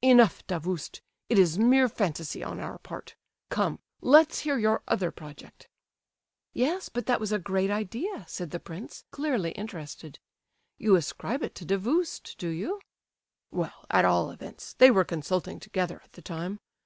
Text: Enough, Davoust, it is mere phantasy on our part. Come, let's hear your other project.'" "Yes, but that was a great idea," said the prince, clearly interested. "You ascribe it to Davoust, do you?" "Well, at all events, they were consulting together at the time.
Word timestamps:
Enough, 0.00 0.46
Davoust, 0.46 1.02
it 1.28 1.38
is 1.38 1.58
mere 1.58 1.86
phantasy 1.86 2.42
on 2.42 2.58
our 2.60 2.78
part. 2.78 3.14
Come, 3.50 3.78
let's 4.00 4.38
hear 4.38 4.56
your 4.56 4.82
other 4.88 5.10
project.'" 5.10 5.68
"Yes, 6.54 6.88
but 6.88 7.04
that 7.04 7.20
was 7.20 7.30
a 7.30 7.38
great 7.38 7.70
idea," 7.70 8.24
said 8.26 8.52
the 8.52 8.58
prince, 8.58 9.04
clearly 9.10 9.50
interested. 9.50 10.18
"You 10.78 10.96
ascribe 10.96 11.42
it 11.42 11.54
to 11.56 11.66
Davoust, 11.66 12.36
do 12.38 12.48
you?" 12.48 12.80
"Well, 13.50 13.84
at 13.90 14.06
all 14.06 14.30
events, 14.30 14.72
they 14.78 14.90
were 14.90 15.04
consulting 15.04 15.60
together 15.60 16.00
at 16.02 16.12
the 16.14 16.22
time. 16.22 16.58